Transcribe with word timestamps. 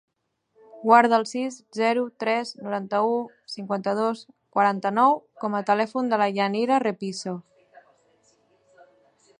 Guarda 0.85 1.17
el 1.17 1.25
sis, 1.31 1.57
zero, 1.79 2.05
tres, 2.23 2.53
noranta-u, 2.67 3.13
cinquanta-dos, 3.57 4.25
quaranta-nou 4.57 5.15
com 5.45 5.59
a 5.59 5.63
telèfon 5.69 6.11
de 6.15 6.21
la 6.23 6.31
Yanira 6.39 6.83
Repiso. 6.87 7.37